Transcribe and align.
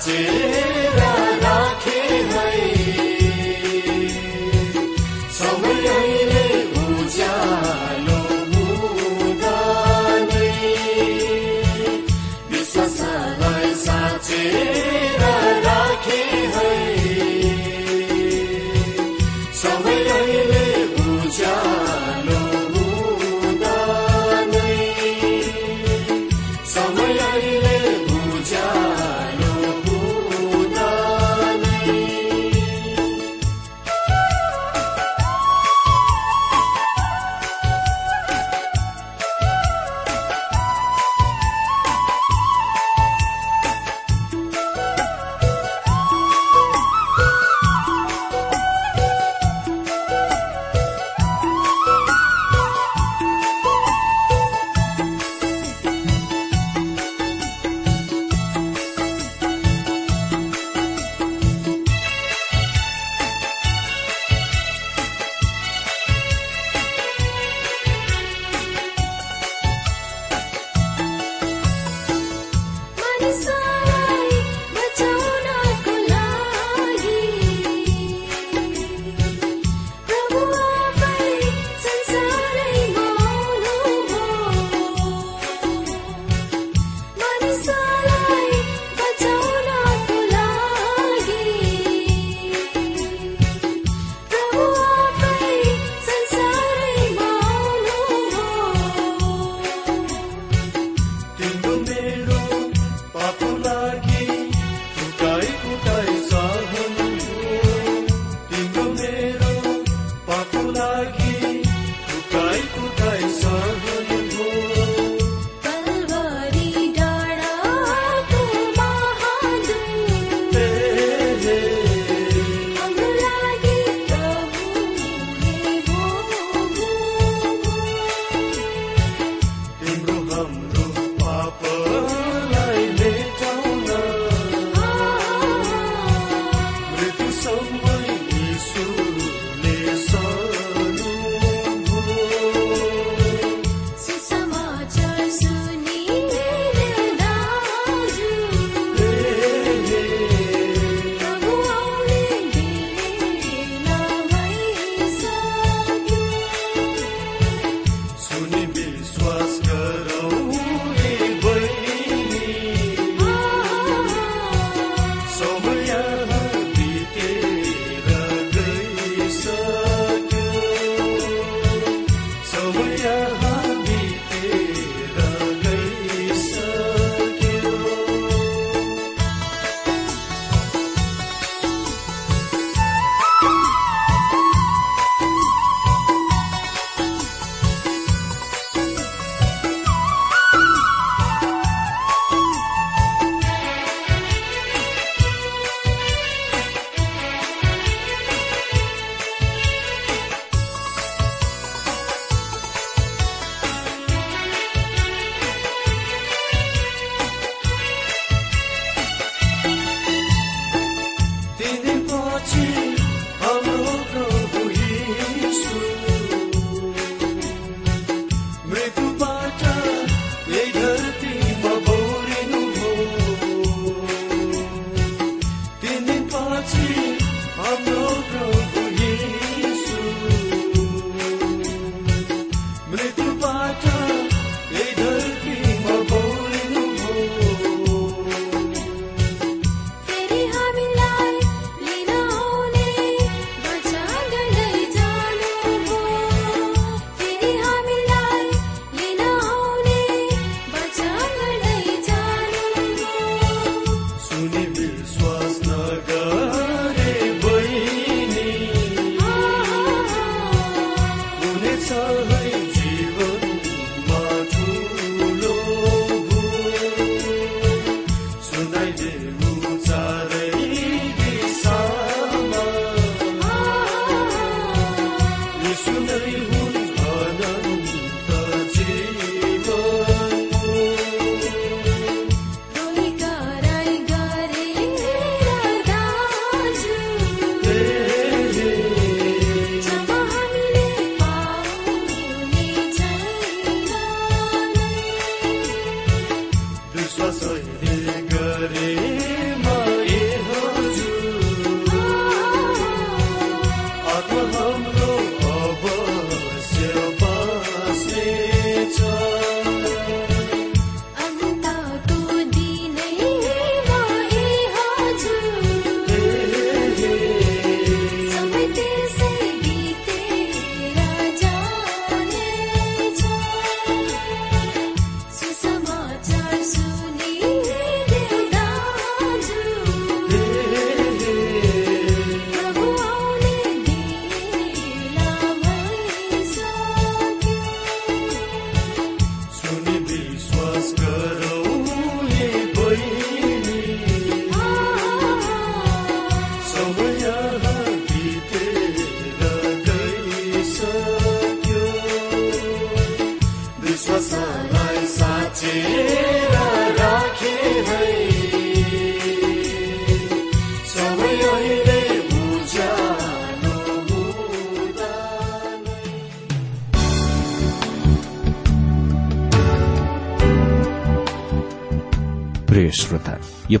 Till 0.00 0.57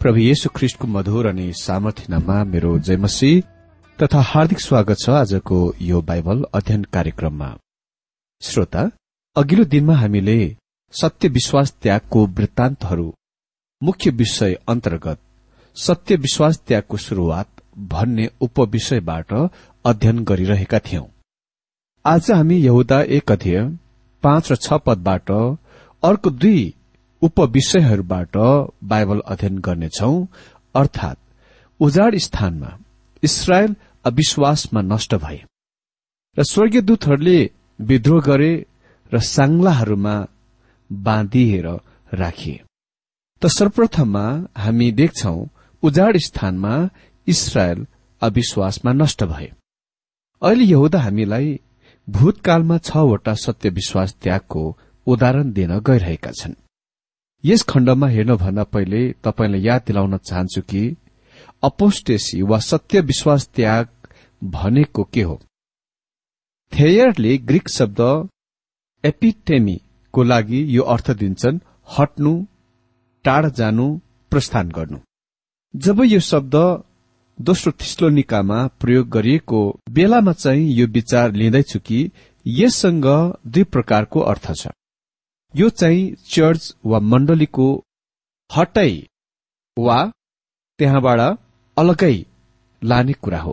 प्रभु 0.00 0.18
येशु 0.18 0.48
ख्रिष्टको 0.56 0.86
मधुर 0.88 1.26
अनि 1.26 1.52
सामर्थ्यमा 1.52 2.36
मेरो 2.44 2.78
जयमसी 2.78 3.32
तथा 3.98 4.20
हार्दिक 4.20 4.60
स्वागत 4.60 4.96
छ 5.00 5.10
आजको 5.10 5.58
यो 5.80 6.00
बाइबल 6.02 6.44
अध्ययन 6.54 6.84
कार्यक्रममा। 6.92 7.48
श्रोता 8.42 8.84
अघिल्लो 9.36 9.64
दिनमा 9.64 9.96
हामीले 9.96 10.38
सत्य 10.94 11.28
विश्वास 11.28 11.74
त्यागको 11.82 12.24
वृत्तान्तहरू 12.38 13.12
मुख्य 13.82 14.10
विषय 14.10 14.56
अन्तर्गत 14.68 15.18
सत्य 15.76 16.16
विश्वास 16.16 16.62
त्यागको 16.68 16.96
शुरूआत 16.96 17.62
भन्ने 17.92 18.28
उपविषयबाट 18.40 19.32
अध्ययन 19.84 20.24
गरिरहेका 20.24 20.78
थियौं। 20.78 21.06
आज 22.04 22.30
हामी 22.30 22.58
यहुदा 22.58 23.02
एक 23.18 23.32
अध्यय 23.32 23.64
पाँच 24.22 24.52
र 24.52 24.56
छ 24.56 24.80
पदबाट 24.86 25.30
अर्को 26.02 26.30
दुई 26.30 26.62
उपविषयहरूबाट 27.22 28.36
बाइबल 28.84 29.20
अध्ययन 29.26 29.58
गर्नेछौ। 29.58 30.12
अर्थात 30.74 31.18
उजाड 31.80 32.16
स्थानमा 32.16 32.70
इसरायल 33.22 33.74
अविश्वासमा 34.04 34.80
नष्ट 34.82 35.14
भए 35.14 35.40
र 36.36 36.42
स्वर्गीय 36.42 36.80
दूतहरूले 36.80 37.38
विद्रोह 37.78 38.20
गरे 38.22 38.52
र 39.12 39.18
सांग्लाहरूमा 39.18 40.14
बाँधिएर 40.90 41.66
राखिए। 42.14 42.60
त 43.42 43.46
सर्वप्रथममा 43.46 44.24
हामी 44.56 44.90
देख्छौ 44.92 45.36
उजाड 45.82 46.16
स्थानमा 46.16 46.74
इसरायल 47.26 47.86
अविश्वासमा 48.22 48.92
नष्ट 48.92 49.24
भए। 49.24 49.50
अहिले 50.42 50.64
यहुदा 50.64 51.00
हामीलाई 51.00 51.58
भूतकालमा 52.08 52.78
छवटा 52.78 53.34
सत्य 53.34 53.68
विश्वास 53.70 54.14
त्यागको 54.22 54.62
उदाहरण 55.06 55.52
दिन 55.52 55.78
गइरहेका 55.78 56.30
छन्। 56.30 56.54
यस 57.44 57.62
खण्डमा 57.62 58.06
हेर्नुभन्दा 58.06 58.62
पहिले 58.64 59.00
तपाईँलाई 59.24 59.62
याद 59.62 59.82
दिलाउन 59.86 60.16
चाहन्छु 60.16 60.62
कि 60.62 60.82
अपोस्टेसी 61.64 62.40
वा 62.42 62.58
सत्य 62.58 63.00
विश्वास 63.00 63.48
त्याग 63.54 63.88
भनेको 64.42 65.04
के 65.04 65.22
हो? 65.22 65.40
थेयरले 66.72 67.36
ग्रीक 67.38 67.68
शब्द 67.68 68.00
एपिटेमीको 69.04 70.22
लागि 70.22 70.60
यो 70.76 70.82
अर्थ 70.94 71.10
दिन्छन् 71.10 71.58
हट्नु 71.98 72.32
टाढा 73.24 73.48
जानु 73.58 73.86
प्रस्थान 74.32 74.68
गर्नु। 74.68 74.98
जब 75.74 76.02
यो 76.04 76.20
शब्द 76.20 76.56
दोस्रो 77.38 77.72
थिस्लोनिकामा 77.80 78.66
प्रयोग 78.80 79.08
गरिएको 79.08 79.60
बेलामा 79.90 80.32
चाहिँ 80.32 80.72
यो 80.72 80.86
विचार 80.86 81.32
लिँदैछु 81.32 81.78
कि 81.78 82.10
यससँग 82.46 83.06
दुई 83.46 83.64
प्रकारको 83.64 84.20
अर्थ 84.32 84.52
छ। 84.54 84.68
यो 85.54 85.68
चाहिँ 85.70 86.14
चर्च 86.32 86.74
वा 86.86 86.98
मण्डलीको 87.12 87.66
हटाई 88.50 88.96
वा 89.76 89.98
त्यहाँबाट 90.78 91.20
अलगै 91.76 92.16
लाने 92.82 93.12
कुरा 93.22 93.40
हो। 93.40 93.52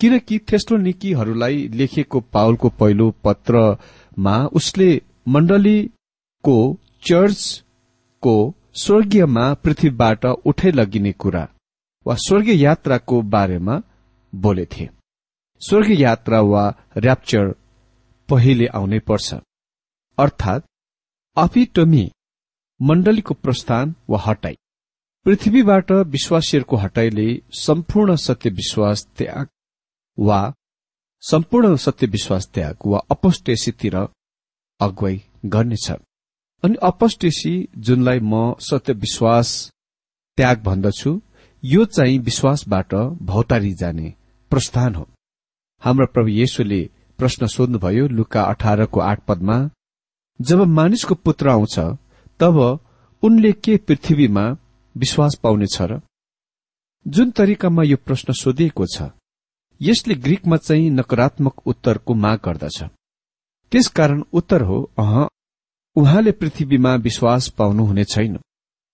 किनकि 0.00 0.38
थेस्लोनिकीहरूलाई 0.48 1.56
लेखिएको 1.78 2.20
पाउलको 2.34 2.68
पहिलो 2.80 3.10
पत्रमा 3.24 4.36
उसले 4.58 4.90
मण्डलीको 5.28 6.56
चर्चको 7.08 8.36
स्वर्गीयमा 8.82 9.44
पृथ्वीबाट 9.64 10.24
उठै 10.50 10.70
लगिने 10.70 11.12
कुरा 11.22 11.44
वा 12.06 12.14
स्वर्गीय 12.26 12.62
यात्राको 12.62 13.20
बारेमा 13.34 13.80
बोलेथे 14.32 14.88
स्वर्गीय 15.62 16.02
यात्रा 16.02 16.40
वा 16.52 16.64
ऱ्याप्चर 16.96 17.52
पहिले 18.28 18.66
आउनै 18.74 18.98
पर्छ। 19.08 19.34
अर्थात 20.18 20.66
अफिटोमी 21.38 22.04
मण्डलीको 22.80 23.34
प्रस्थान 23.34 23.94
वा 24.10 24.18
हटाई। 24.26 24.54
पृथ्वीबाट 25.26 25.92
विश्वासीहरूको 25.92 26.76
हटाईले 26.76 27.26
सम्पूर्ण 27.52 28.14
सत्य 28.16 28.50
विश्वास 28.50 29.06
त्याग 29.16 29.46
वा 30.18 30.38
सम्पूर्ण 31.22 31.76
सत्य 31.76 32.06
विश्वास 32.06 32.48
त्याग 32.54 32.86
वा 32.86 33.00
अपस्टेसीतिर 33.10 33.96
अगुवाई 34.80 35.22
गर्नेछ। 35.46 35.90
अनि 36.62 36.76
अपस्टेसी 36.82 37.54
जुनलाई 37.78 38.20
म 38.22 38.54
सत्य 38.60 38.92
विश्वास 38.92 39.70
त्याग 40.38 40.62
भन्दछु 40.62 41.20
यो 41.64 41.84
चाहिँ 41.84 42.18
विश्वासबाट 42.18 42.94
भौतारी 43.22 43.72
जाने 43.74 44.14
प्रस्थान 44.50 44.94
हो। 44.94 45.08
हाम्रो 45.82 46.06
प्रभु 46.06 46.28
येशुले 46.28 46.82
प्रश्न 47.18 47.46
सोध्नुभयो 47.46 48.06
लुका 48.08 48.42
अठारको 48.42 49.00
आठ 49.00 49.24
पदमा 49.24 49.56
जब 50.40 50.60
मानिसको 50.68 51.14
पुत्र 51.14 51.48
आउँछ 51.48 51.78
तब 52.40 52.56
उनले 53.22 53.52
के 53.52 53.76
पृथ्वीमा 53.76 54.44
विश्वास 54.94 55.34
पाउनेछ 55.42 55.76
र? 55.82 56.00
जुन 57.06 57.30
तरिकामा 57.30 57.82
यो 57.82 57.96
प्रश्न 57.96 58.32
सोधिएको 58.32 58.86
छ 58.86 59.10
यसले 59.80 60.14
ग्रीकमा 60.14 60.56
चाहिँ 60.56 60.90
नकारात्मक 60.90 61.66
उत्तरको 61.66 62.14
माग 62.14 62.38
गर्दछ। 62.44 62.82
त्यसकारण 63.72 64.22
उत्तर 64.32 64.62
हो 64.62 64.78
अह 64.98 65.14
उहाँले 65.96 66.32
पृथ्वीमा 66.32 66.94
विश्वास 66.94 67.48
पाउनुहुने 67.48 68.04
छैन। 68.04 68.38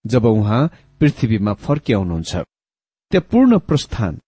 जब 0.05 0.25
उहाँ 0.27 0.71
पृथ्वीमा 1.01 1.53
फर्किआउनुहुन्छ 1.65 2.37
त्यहाँ 3.13 3.29
पूर्ण 3.31 3.59
प्रस्थान 3.59 4.19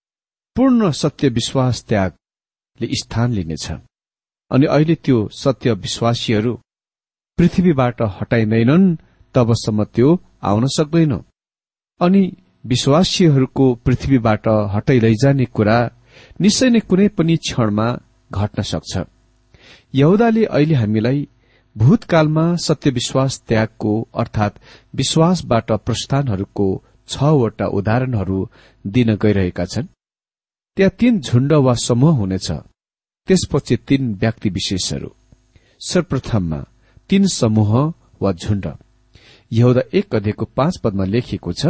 पूर्ण 0.56 0.90
सत्य 0.92 1.28
विश्वास 1.28 1.84
त्यागले 1.84 2.88
स्थान 2.94 3.32
लिनेछ। 3.32 3.70
अनि 4.50 4.66
अहिले 4.66 4.94
त्यो 4.94 5.28
सत्य 5.32 5.72
विश्वासीहरू 5.74 6.58
पृथ्वीबाट 7.38 8.02
हटाइँदैनन् 8.02 8.96
तबसम्म 9.34 9.84
त्यो 9.84 10.08
आउन 10.42 10.66
सक्दैन। 10.66 11.12
अनि 12.00 12.22
विश्वासीहरूको 12.64 13.74
पृथ्वीबाट 13.74 14.48
हटाइ 14.74 14.98
लैजाने 15.00 15.44
कुरा 15.44 15.78
निश्चय 16.40 16.68
नै 16.70 16.80
कुनै 16.80 17.08
पनि 17.08 17.36
क्षणमा 17.36 17.86
घट्न 18.32 18.62
सक्छ। 18.62 18.92
यहुदाले 19.94 20.44
अहिले 20.44 20.74
हामीलाई 20.74 21.28
भूतकालमा 21.76 22.44
सत्य 22.56 22.90
विश्वास 22.90 23.42
त्यागको 23.48 23.92
अर्थात 24.14 24.60
विश्वासबाट 24.94 25.72
प्रस्थानहरूको 25.86 26.66
छवटा 27.08 27.66
उदाहरणहरू 27.78 28.38
दिन 28.86 29.14
गइरहेका 29.14 29.64
छन्। 29.64 29.86
त्यहाँ 30.76 30.96
तीन 30.98 31.20
झुण्ड 31.20 31.52
वा 31.52 31.74
समूह 31.74 32.16
हुनेछ। 32.16 32.50
त्यसपछि 33.28 33.76
तीन 33.76 34.14
व्यक्ति 34.14 34.48
विशेषहरू। 34.48 35.10
सर्वप्रथममा 35.80 36.64
तीन 37.10 37.26
समूह 37.32 37.72
वा 38.22 38.32
झुण्ड। 38.32 38.66
यहुदा 39.52 39.82
एक 39.98 40.14
अध्ययको 40.14 40.44
पाँच 40.56 40.78
पदमा 40.84 41.04
लेखिएको 41.04 41.52
छ 41.52 41.66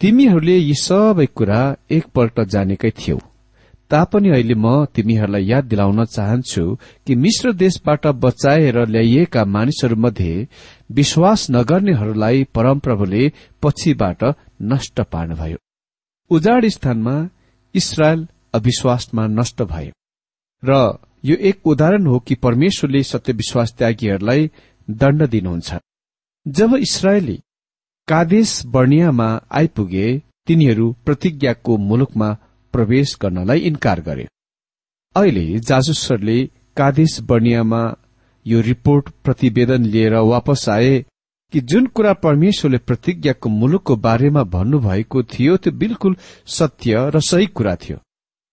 तिमीहरूले 0.00 0.56
यी 0.58 0.74
सबै 0.78 1.26
कुरा 1.36 1.60
एकपल्ट 1.96 2.40
जानेकै 2.52 2.90
थियौ। 2.98 3.18
तापनि 3.90 4.28
अहिले 4.28 4.54
म 4.54 4.84
तिमीहरूलाई 4.94 5.44
याद 5.46 5.64
दिलाउन 5.64 6.04
चाहन्छु 6.06 6.64
कि 7.06 7.14
मिश्र 7.14 7.52
देशबाट 7.62 8.06
बचाएर 8.24 8.76
ल्याइएका 8.86 9.44
मानिसहरूमध्ये 9.56 10.46
विश्वास 10.98 11.46
नगर्नेहरूलाई 11.50 12.44
परमप्रभुले 12.54 13.22
पछिबाट 13.62 14.24
नष्ट 14.72 15.00
पार्नुभयो। 15.12 15.58
उजाड 16.30 16.66
स्थानमा 16.76 17.16
इसरायल 17.74 18.26
अविश्वासमा 18.54 19.26
नष्ट 19.38 19.62
भए 19.62 19.90
र 20.62 20.72
यो 21.26 21.36
एक 21.48 21.66
उदाहरण 21.66 22.06
हो 22.06 22.18
कि 22.18 22.34
परमेश्वरले 22.34 23.02
सत्यविश्वास 23.02 23.74
त्यागीहरूलाई 23.78 24.50
दण्ड 24.90 25.26
दिनुहुन्छ। 25.26 25.74
जब 26.46 26.74
इसरायली 26.76 27.38
कादेश 28.08 28.50
वर्णियामा 28.66 29.28
आइपुगे 29.50 30.06
तिनीहरू 30.46 30.86
प्रतिज्ञाको 31.04 31.76
मुलुकमा 31.76 32.28
प्रवेश 32.74 33.16
गर्नलाई 33.22 33.60
इन्कार 33.60 34.00
गरे। 34.00 34.26
अहिले 35.16 35.58
जाजुसहरूले 35.58 36.38
कादेश 36.76 37.20
वर्णियामा 37.20 37.82
यो 38.46 38.60
रिपोर्ट 38.60 39.08
प्रतिवेदन 39.24 39.84
लिएर 39.84 40.14
वापस 40.14 40.68
आए 40.68 40.94
कि 41.52 41.60
जुन 41.60 41.86
कुरा 41.86 42.12
परमेश्वरले 42.12 42.78
प्रतिज्ञाको 42.78 43.48
मुलुकको 43.48 43.96
बारेमा 43.96 44.42
भन्नुभएको 44.54 45.22
थियो 45.22 45.56
त्यो 45.56 45.72
बिल्कुल 45.72 46.16
सत्य 46.46 47.10
र 47.14 47.20
सही 47.20 47.46
कुरा 47.46 47.74
थियो। 47.76 47.96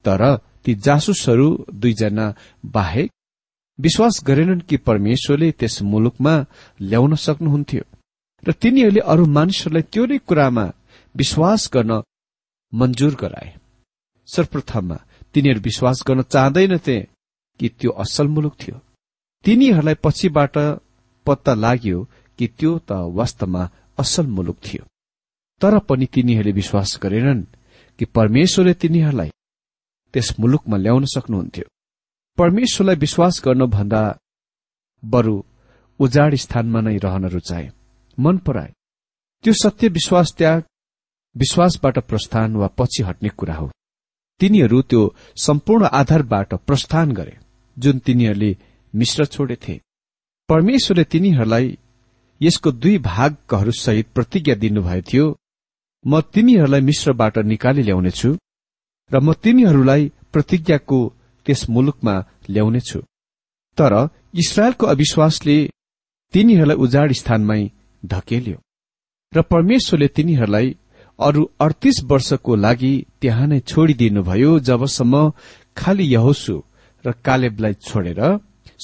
तर 0.05 0.21
ती 0.65 0.75
जासुसहरू 0.75 1.47
दुईजना 1.71 2.25
बाहेक 2.65 3.11
विश्वास 3.79 4.21
गरेनन् 4.27 4.67
कि 4.69 4.77
परमेश्वरले 4.77 5.51
त्यस 5.51 5.81
मुलुकमा 5.81 6.33
ल्याउन 6.81 7.15
सक्नुहुन्थ्यो। 7.15 7.83
र 8.43 8.51
तिनीहरूले 8.51 9.01
अरू 9.11 9.25
मानिसहरूलाई 9.25 9.83
त्यो 9.91 10.03
नै 10.05 10.17
कुरामा 10.27 10.65
विश्वास 11.15 11.69
गर्न 11.73 11.91
मन्जुर 12.73 13.13
गराए। 13.15 13.49
सर्वप्रथममा 14.27 14.97
तिनीहरू 15.33 15.59
विश्वास 15.59 16.03
गर्न 16.07 16.21
चाहँदैनथे 16.33 16.97
कि 17.59 17.67
त्यो 17.79 17.91
असल 18.03 18.27
मुलुक 18.27 18.55
थियो। 18.61 18.75
तिनीहरूलाई 19.45 19.95
पछिबाट 20.03 20.55
पत्ता 21.25 21.53
लाग्यो 21.53 21.99
कि 22.39 22.45
त्यो 22.47 22.71
त 22.87 22.91
वास्तवमा 23.17 23.63
असल 23.97 24.25
मुलुक 24.35 24.57
थियो। 24.65 24.83
तर 25.61 25.79
पनि 25.79 26.05
तिनीहरूले 26.05 26.51
विश्वास 26.51 26.99
गरेनन् 27.03 27.43
कि 27.99 28.05
परमेश्वरले 28.05 28.73
तिनीहरूलाई 28.73 29.29
त्यस 30.13 30.33
मुलुकमा 30.39 30.77
ल्याउन 30.77 31.05
सक्नुहुन्थ्यो। 31.05 31.65
परमेश्वरलाई 32.37 32.95
विश्वास 32.95 33.41
गर्नुभन्दा 33.45 34.01
बरु 35.03 35.35
उजाड 35.99 36.35
स्थानमा 36.35 36.81
नै 36.81 36.97
रहन 36.97 37.25
रुचाए। 37.25 37.71
मन 38.19 38.37
पराए। 38.37 38.71
त्यो 39.43 39.53
सत्य 39.53 39.87
विश्वास 39.87 40.33
त्याग 40.37 40.63
विश्वासबाट 41.35 41.99
प्रस्थान 41.99 42.55
वा 42.55 42.67
पछि 42.67 43.03
हट्ने 43.03 43.29
कुरा 43.29 43.55
हो। 43.55 43.71
तिनीहरू 44.39 44.81
त्यो 44.81 45.01
सम्पूर्ण 45.35 45.85
आधारबाट 45.85 46.53
प्रस्थान 46.67 47.11
गरे 47.11 47.37
जुन 47.77 47.99
तिनीहरूले 47.99 48.57
मिश्र 48.93 49.25
छोडेथे 49.25 49.79
परमेश्वरले 50.49 51.03
तिनीहरूलाई 51.03 51.77
यसको 52.41 52.71
दुई 52.71 52.97
भागहरूसहित 52.97 54.07
प्रतिज्ञा 54.15 54.55
दिनुभएको 54.55 55.07
थियो। 55.09 55.25
म 56.05 56.21
तिमीहरूलाई 56.33 56.81
मिश्रबाट 56.81 57.37
निकाली 57.37 57.81
ल्याउनेछु। 57.81 58.29
र 59.13 59.15
म 59.25 59.33
तिमीहरूलाई 59.43 60.01
प्रतिज्ञाको 60.33 60.99
त्यस 61.45 61.61
मुलुकमा 61.73 62.15
ल्याउनेछु। 62.53 62.99
तर 63.77 63.93
इसरायलको 64.41 64.85
अविश्वासले 64.93 65.57
तिनीहरूलाई 66.33 66.77
उजाड 66.85 67.09
स्थानमै 67.21 67.61
धकेल्यो 68.03 68.57
र 69.33 69.37
परमेश्वरले 69.53 70.07
तिनीहरूलाई 70.17 70.67
अरू 71.19 71.41
अडतिस 71.65 71.97
वर्षको 72.11 72.51
लागि 72.65 72.93
त्यहाँ 73.21 73.47
नै 73.47 73.59
छोडिदिनुभयो 73.69 74.51
जबसम्म 74.67 75.13
खालि 75.77 76.05
यहोसु 76.13 76.55
र 77.05 77.11
कालेबलाई 77.25 77.73
छोडेर 77.87 78.21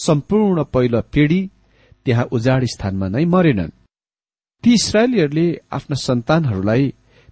सम्पूर्ण 0.06 0.58
पहिलो 0.74 1.02
पिढ़ी 1.14 1.42
त्यहाँ 2.06 2.30
उजाड 2.36 2.62
स्थानमा 2.74 3.08
नै 3.16 3.26
मरेनन्। 3.34 3.76
ती 4.64 4.70
इसरायलीहरूले 4.74 5.48
आफ्ना 5.72 5.96
सन्तानहरूलाई 6.08 6.84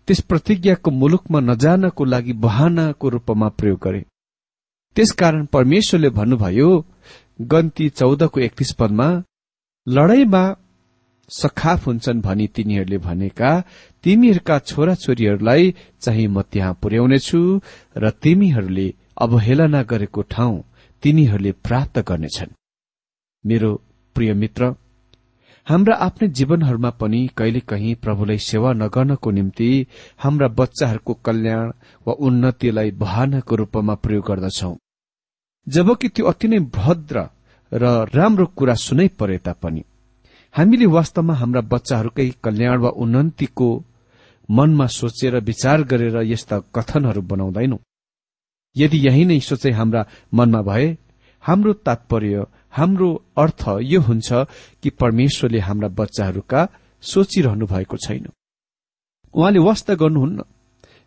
त्यस 0.07 0.19
प्रतिज्ञाको 0.29 0.91
मुलुकमा 0.91 1.39
नजानको 1.39 2.03
लागि 2.05 2.33
बहानाको 2.43 3.09
रूपमा 3.09 3.47
प्रयोग 3.59 3.79
गरे। 3.83 4.01
त्यसकारण 4.95 5.45
परमेश्वरले 5.53 6.09
भन्नुभयो 6.09 6.69
गन्ती 7.51 7.89
चौधको 7.89 8.39
एकतिस 8.39 8.71
पदमा 8.79 9.07
लडाईँमा 9.87 10.43
सखाफ 11.31 11.87
हुन्छन् 11.87 12.21
भनी 12.21 12.47
तिनीहरूले 12.55 12.97
भनेका 12.97 13.51
तिमीहरूका 14.03 14.57
छोराछोरीहरूलाई 14.69 15.73
चाहिँ 16.01 16.27
म 16.27 16.41
त्यहाँ 16.51 16.73
पुर्याउनेछु 16.81 17.39
र 17.97 18.09
तिमीहरूले 18.23 18.87
अवहेलना 19.25 19.81
गरेको 19.83 20.21
ठाउँ 20.33 20.63
तिनीहरूले 21.03 21.51
प्राप्त 21.65 21.99
गर्नेछन्। 22.09 22.55
मेरो 23.45 23.71
प्रिय 24.15 24.33
मित्र 24.33 24.73
हाम्रा 25.67 25.95
आफ्नै 25.95 26.27
जीवनहरूमा 26.29 26.89
पनि 26.99 27.19
कहिलेकाहीँ 27.37 27.95
प्रभुलाई 27.95 28.37
सेवा 28.39 28.69
नगर्नको 28.73 29.31
निम्ति 29.31 29.69
हाम्रा 30.17 30.47
बच्चाहरूको 30.59 31.13
कल्याण 31.25 31.71
वा 32.07 32.13
उन्नतिलाई 32.19 32.91
बहानाको 33.01 33.55
रूपमा 33.55 33.95
प्रयोग 33.95 34.23
गर्दछौ। 34.27 34.71
जबकि 35.67 36.07
त्यो 36.09 36.25
अति 36.25 36.47
नै 36.47 36.59
भद्र 36.71 37.15
र 37.71 37.83
राम्रो 38.15 38.45
कुरा 38.57 38.75
सुनै 38.85 39.07
परे 39.19 39.37
तापनि। 39.37 39.83
हामीले 40.55 40.85
वास्तवमा 40.87 41.33
हाम्रा 41.33 41.61
बच्चाहरूकै 41.73 42.29
कल्याण 42.43 42.77
वा 42.79 42.89
उन्नतिको 43.03 43.69
मनमा 44.49 44.87
सोचेर 44.99 45.35
विचार 45.43 45.83
गरेर 45.83 46.17
यस्ता 46.31 46.59
कथनहरू 46.75 47.21
बनाउँदैनौ। 47.21 47.77
यदि 48.75 48.97
यही 49.07 49.25
नै 49.25 49.39
सोचे 49.39 49.71
हाम्रा 49.71 50.01
मनमा 50.33 50.61
भए 50.61 50.87
हाम्रो 51.43 51.73
तात्पर्य 51.85 52.45
हाम्रो 52.77 53.09
अर्थ 53.37 53.63
यो 53.83 54.01
हुन्छ 54.01 54.29
कि 54.83 54.89
परमेश्वरले 54.89 55.59
हाम्रा 55.59 55.87
बच्चाहरूका 55.99 56.67
सोचिरहनु 57.03 57.65
भएको 57.65 57.97
छैन। 57.97 58.25
उहाँले 59.33 59.59
वास्ता 59.59 59.93
गर्नुहुन्न। 59.95 60.43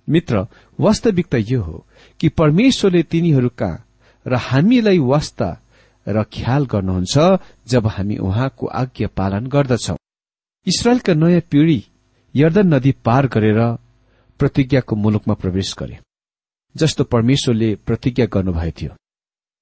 मित्र 0.09 0.47
वास्तविकता 0.81 1.39
यो 1.39 1.61
हो 1.63 1.87
कि 2.21 2.29
परमेश्वरले 2.29 3.03
तिनीहरूका 3.03 3.71
र 4.27 4.35
हामीलाई 4.49 4.99
वास्ता 4.99 5.49
र 6.07 6.23
ख्याल 6.25 6.67
गर्नुहुन्छ 6.67 7.15
जब 7.69 7.87
हामी 7.87 8.17
उहाँको 8.17 8.67
आज्ञा 8.67 9.09
पालन 9.17 9.47
गर्दछौ। 9.47 9.97
इसरायलका 10.67 11.15
नयाँ 11.15 11.41
पिढ़ी 11.51 11.85
यर्दन 12.35 12.75
नदी 12.75 12.93
पार 13.05 13.27
गरेर 13.27 13.61
प्रतिज्ञाको 14.41 14.97
मुलुकमा 14.97 15.35
प्रवेश 15.35 15.75
गरे 15.79 15.99
जस्तो 16.77 17.05
परमेश्वरले 17.05 17.75
प्रतिज्ञा 17.87 18.27
गर्नुभएको 18.27 18.77
थियो। 18.83 18.93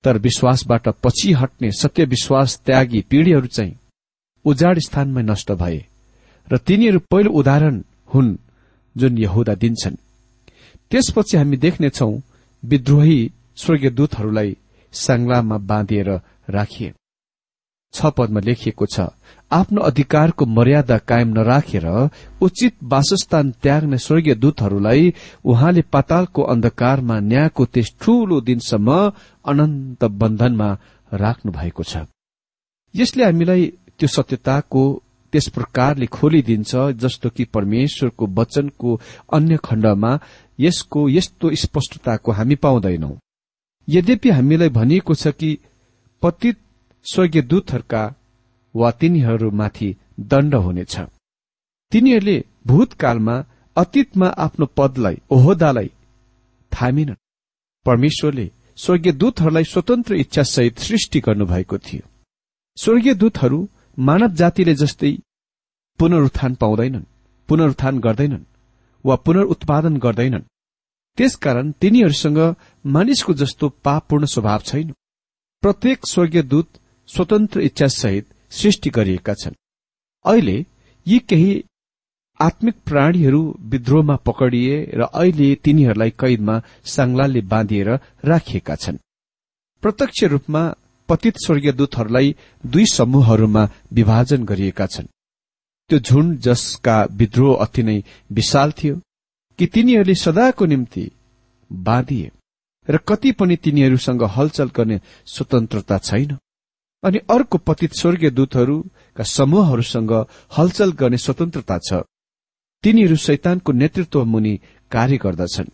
तर 0.04 0.18
विश्वासबाट 0.18 0.88
पछि 0.88 1.32
हट्ने 1.32 1.70
सत्य 1.72 2.04
विश्वास 2.04 2.60
त्यागी 2.66 3.00
पीढ़ीहरू 3.00 3.46
चाहिँ 3.46 3.78
उजाड 4.44 4.78
स्थानमै 4.78 5.22
नष्ट 5.22 5.52
भए 5.52 5.84
र 6.48 6.56
तिनीहरू 6.56 6.98
पहिलो 7.10 7.30
उदाहरण 7.30 7.82
हुन् 8.14 8.36
जुन 8.96 9.18
यहुदा 9.18 9.54
दिन्छन्। 9.54 9.96
त्यसपछि 10.90 11.36
हामी 11.36 11.56
देख्नेछौ 11.56 12.10
विद्रोही 12.62 13.18
स्वर्गीय 13.56 13.90
दूतहरूलाई 13.90 14.56
सांग्लामा 14.92 15.56
बाँधिएर 15.58 16.10
राखिए। 16.50 16.92
छ 17.94 18.06
पदमा 18.06 18.40
लेखिएको 18.40 18.86
छ 18.86 19.00
आफ्नो 19.50 19.80
अधिकारको 19.80 20.46
मर्यादा 20.46 20.98
कायम 20.98 21.28
नराखेर 21.28 21.86
उचित 22.42 22.74
वासस्थान 22.82 23.50
त्याग्ने 23.62 23.98
स्वर्गीय 23.98 24.34
दूतहरूलाई 24.34 25.12
उहाँले 25.44 25.82
पातालको 25.92 26.42
अन्धकारमा 26.42 27.18
न्यायको 27.20 27.64
त्यस 27.64 27.94
ठूलो 28.00 28.40
दिनसम्म 28.40 28.88
अनन्त 29.44 30.04
बन्धनमा 30.04 30.68
राख्नु 31.12 31.52
भएको 31.52 31.82
छ। 31.82 32.04
यसले 32.94 33.24
हामीलाई 33.24 33.66
त्यो 33.98 34.08
सत्यताको 34.08 34.82
त्यस 35.32 35.48
प्रकारले 35.48 36.06
खोलिदिन्छ 36.06 36.72
जस्तो 37.00 37.28
कि 37.30 37.44
परमेश्वरको 37.44 38.26
वचनको 38.26 39.00
अन्य 39.32 39.56
खण्डमा 39.64 40.12
यसको 40.58 41.08
यस्तो 41.08 41.54
स्पष्टताको 41.54 42.32
हामी 42.32 42.54
पाउँदैनौ। 42.54 43.10
यद्यपि 43.88 44.30
हामीलाई 44.30 44.68
भनिएको 44.68 45.14
छ 45.14 45.28
कि 45.28 45.58
पतित 46.22 46.56
स्वर्गीय 47.06 47.42
दूतहरूका 47.42 48.02
वा 48.74 48.90
तिनीहरूमाथि 48.90 49.88
दण्ड 50.30 50.54
हुनेछ। 50.54 50.94
तिनीहरूले 51.92 52.36
भूतकालमा 52.66 53.36
अतीतमा 53.76 54.28
आफ्नो 54.44 54.66
पदलाई 54.78 55.16
ओहोदालाई 55.30 55.88
थामिनन् 56.72 57.22
परमेश्वरले 57.86 58.46
स्वर्गीय 58.76 59.12
दूतहरूलाई 59.12 59.64
स्वतन्त्र 59.64 60.14
इच्छासहित 60.14 60.78
सृष्टि 60.78 61.20
गर्नुभएको 61.20 61.78
थियो। 61.78 62.04
स्वर्गीय 62.78 63.14
दूतहरू 63.14 63.58
मानव 63.98 64.30
जातिले 64.40 64.74
जस्तै 64.74 65.12
पुनरुत्थान 65.98 66.54
पाउँदैनन् 66.54 67.10
पुनरुत्थान 67.48 67.98
गर्दैनन् 67.98 68.48
वा 69.04 69.14
पुनरुत्पादन 69.16 69.96
गर्दैनन्। 69.96 70.48
त्यसकारण 71.18 71.70
तिनीहरूसँग 71.80 72.38
मानिसको 72.84 73.34
जस्तो 73.34 73.68
पापपूर्ण 73.84 74.24
स्वभाव 74.24 74.60
छैन। 74.60 74.92
प्रत्येक 75.62 75.98
स्वर्गीय 76.06 76.42
दूत 76.42 76.68
स्वतन्त्र 77.08 77.60
इच्छासहित 77.60 78.26
सृष्टि 78.52 78.90
गरिएका 78.90 79.34
छन्। 79.34 79.54
अहिले 80.24 80.64
यी 81.06 81.18
केही 81.18 81.64
आत्मिक 82.40 82.74
प्राणीहरू 82.86 83.40
विद्रोहमा 83.62 84.16
पकडिए 84.16 84.76
र 84.94 85.02
अहिले 85.02 85.54
तिनीहरूलाई 85.54 86.10
कैदमा 86.10 86.60
सांग्लाले 86.84 87.40
बाँधिएर 87.52 87.88
राखिएका 88.24 88.74
छन्। 88.74 88.98
प्रत्यक्ष 89.82 90.24
रूपमा 90.24 90.62
पतित 91.08 91.34
स्वर्गीय 91.44 91.72
दूतहरूलाई 91.72 92.34
दुई 92.64 92.84
समूहहरूमा 92.92 93.68
विभाजन 93.92 94.44
गरिएका 94.44 94.86
छन्। 94.86 95.06
त्यो 95.90 95.98
झुण्ड 95.98 96.38
जसका 96.38 96.96
विद्रोह 97.10 97.62
अति 97.64 97.82
नै 97.82 98.02
विशाल 98.32 98.72
थियो 98.72 99.00
कि 99.58 99.66
तिनीहरूले 99.66 100.14
सदाको 100.14 100.64
निम्ति 100.66 101.10
बाँधिए 101.70 102.30
र 102.88 102.96
कति 102.98 103.32
पनि 103.32 103.56
तिनीहरूसँग 103.56 104.22
हलचल 104.36 104.68
गर्ने 104.68 105.00
स्वतन्त्रता 105.26 105.98
छैन। 105.98 106.36
अनि 107.02 107.18
अर्को 107.30 107.58
पतित 107.58 107.92
स्वर्गीय 107.94 108.30
दूतहरूका 108.30 109.24
समूहहरूसँग 109.24 110.12
हलचल 110.58 110.92
गर्ने 110.92 111.16
स्वतन्त्रता 111.16 111.78
छ। 111.78 112.02
तिनीहरू 112.84 113.16
शैतानको 113.16 113.72
नेतृत्व 113.72 114.24
मुनि 114.24 114.54
कार्य 114.90 115.16
गर्दछन्। 115.16 115.70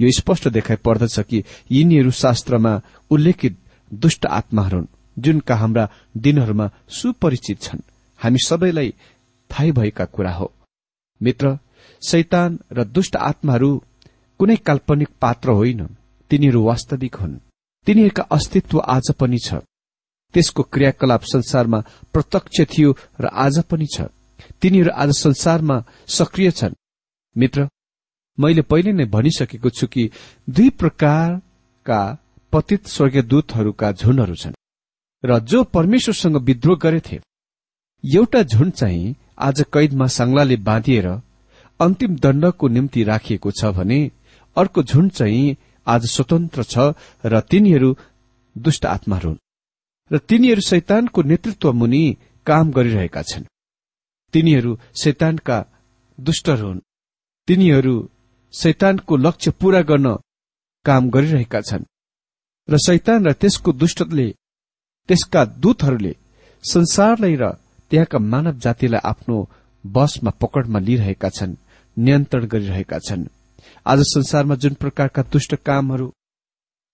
यो 0.00 0.10
स्पष्ट 0.10 0.48
देखाइ 0.48 0.76
पर्दछ 0.76 1.18
कि 1.20 1.44
यिनीहरू 1.70 2.10
शास्त्रमा 2.10 2.80
उल्लेखित 3.10 3.58
दुष्ट 3.92 4.26
आत्माहरू 4.26 4.78
हुन् 4.78 4.86
जुनका 5.18 5.54
हाम्रा 5.54 5.88
दिनहरूमा 6.16 6.70
सुपरिचित 6.88 7.60
छन्। 7.62 7.80
हामी 8.20 8.38
सबैलाई 8.46 8.94
थाहै 9.50 9.72
भएका 9.72 10.04
कुरा 10.04 10.32
हो। 10.32 10.52
मित्र 11.20 11.58
शैतान 12.02 12.58
र 12.72 12.84
दुष्ट 12.84 13.16
आत्माहरू 13.16 13.70
कुनै 14.40 14.56
काल्पनिक 14.56 15.08
पात्र 15.20 15.50
होइन 15.50 15.86
तिनीहरू 16.30 16.62
वास्तविक 16.64 17.16
हुन्। 17.16 17.40
तिनीहरूका 17.86 18.22
अस्तित्व 18.22 18.78
आज 18.86 19.10
पनि 19.18 19.38
छ। 19.38 19.54
त्यसको 20.34 20.62
क्रियाकलाप 20.62 21.22
संसारमा 21.24 21.80
प्रत्यक्ष 22.12 22.60
थियो 22.70 22.96
र 23.20 23.26
आज 23.26 23.58
पनि 23.62 23.86
छ। 23.86 24.08
तिनीहरू 24.62 24.90
आज 24.94 25.10
संसारमा 25.10 25.84
सक्रिय 26.08 26.50
छन्। 26.50 26.74
मित्र 27.36 27.68
मैले 28.38 28.62
पहिले 28.62 28.92
नै 28.92 29.04
भनिसकेको 29.04 29.70
छु 29.70 29.86
कि 29.86 30.10
दुई 30.50 30.68
प्रकारका 30.70 32.00
पतित 32.52 32.86
स्वर्गीय 32.86 33.22
दूतहरूका 33.22 33.92
झुण्डहरू 33.92 34.34
छन् 34.34 34.60
र 35.24 35.38
जो 35.38 35.64
परमेश्वरसँग 35.64 36.36
विद्रोह 36.36 36.78
गरेथे 36.78 37.20
एउटा 38.04 38.42
झुण्ड 38.42 38.72
चाहिँ 38.72 39.14
आज 39.38 39.64
कैदमा 39.72 40.06
सांग्लाले 40.06 40.56
बाँधिएर 40.56 41.08
अन्तिम 41.80 42.16
दण्डको 42.16 42.68
निम्ति 42.68 43.02
राखिएको 43.04 43.50
छ 43.50 43.64
भने 43.64 44.00
अर्को 44.56 44.82
झुण्ड 44.82 45.12
चाहिँ 45.12 45.56
आज 45.86 46.06
स्वतन्त्र 46.06 46.62
छ 46.62 46.78
र 47.24 47.40
तिनीहरू 47.40 47.96
दुष्ट 48.56 48.86
आत्माहरू 48.86 49.28
हुन्। 49.28 49.38
र 50.10 50.18
तिनीहरू 50.18 50.60
शैतानको 50.60 51.22
नेतृत्व 51.22 51.72
मुनि 51.72 52.16
काम 52.46 52.70
गरिरहेका 52.70 53.22
छन्। 53.22 53.44
तिनीहरू 54.34 54.78
शैतानका 55.02 55.58
दुष्टहरू 56.18 56.66
हुन्। 56.66 56.80
तिनीहरू 57.48 57.94
शैतानको 58.54 59.16
लक्ष्य 59.16 59.50
पूरा 59.50 59.80
गर्न 59.82 60.08
काम 60.84 61.10
गरिरहेका 61.10 61.60
छन्। 61.60 61.84
र 62.68 62.78
शैतान 62.86 63.26
र 63.26 63.32
त्यसको 63.32 63.72
दुष्टले 63.72 64.28
त्यसका 65.08 65.44
दूतहरूले 65.62 66.12
संसारलाई 66.64 67.34
र 67.34 67.44
त्यहाँका 67.90 68.18
मानव 68.18 68.58
जातिलाई 68.58 69.00
आफ्नो 69.04 69.36
बसमा 69.84 70.30
पकडमा 70.30 70.78
लिइरहेका 70.78 71.28
छन् 71.28 71.60
नियन्त्रण 71.96 72.44
गरिरहेका 72.46 72.98
छन्। 72.98 73.24
आज 73.86 73.98
संसारमा 74.06 74.54
जुन 74.54 74.74
प्रकारका 74.74 75.22
दुष्ट 75.22 75.54
कामहरू 75.66 76.12